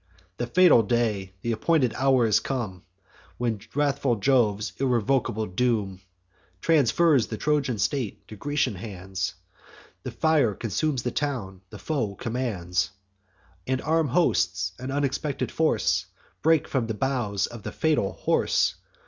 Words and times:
The 0.37 0.47
fatal 0.47 0.81
day, 0.81 1.35
th' 1.43 1.51
appointed 1.51 1.93
hour, 1.93 2.25
is 2.25 2.39
come, 2.39 2.81
When 3.37 3.59
wrathful 3.75 4.15
Jove's 4.15 4.73
irrevocable 4.79 5.45
doom 5.45 6.01
Transfers 6.59 7.27
the 7.27 7.37
Trojan 7.37 7.77
state 7.77 8.27
to 8.27 8.35
Grecian 8.35 8.73
hands. 8.73 9.35
The 10.01 10.09
fire 10.09 10.55
consumes 10.55 11.03
the 11.03 11.11
town, 11.11 11.61
the 11.69 11.77
foe 11.77 12.15
commands; 12.15 12.89
And 13.67 13.79
armed 13.79 14.09
hosts, 14.09 14.71
an 14.79 14.89
unexpected 14.89 15.51
force, 15.51 16.07
Break 16.41 16.67
from 16.67 16.87
the 16.87 16.95
bowels 16.95 17.45
of 17.45 17.61
the 17.61 17.71
fatal 17.71 18.13
horse. 18.13 18.77